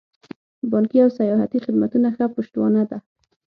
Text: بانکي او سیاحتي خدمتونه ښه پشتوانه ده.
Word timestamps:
بانکي 0.71 0.97
او 1.05 1.09
سیاحتي 1.19 1.57
خدمتونه 1.65 2.07
ښه 2.15 2.25
پشتوانه 2.35 2.83
ده. 2.89 2.97